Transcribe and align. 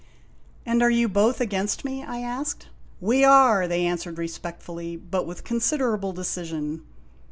"And 0.65 0.81
are 0.81 0.89
you 0.89 1.07
both 1.07 1.39
against 1.39 1.85
me?' 1.85 2.01
I 2.01 2.21
asked. 2.21 2.69
"We 2.99 3.23
are!" 3.23 3.67
they 3.67 3.85
answered 3.85 4.17
respectfully, 4.17 4.95
but 4.95 5.27
with 5.27 5.43
considerable 5.43 6.11
decision. 6.11 6.81